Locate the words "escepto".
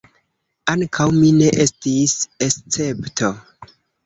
2.47-3.31